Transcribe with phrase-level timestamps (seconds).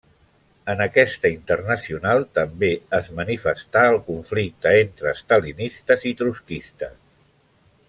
[0.73, 6.99] En aquesta internacional també es manifestà el conflicte entre estalinistes i trotskistes.